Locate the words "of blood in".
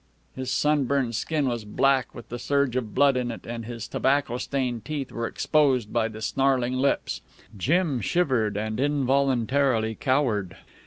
2.75-3.29